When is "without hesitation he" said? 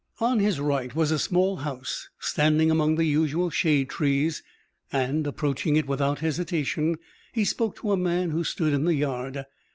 5.85-7.45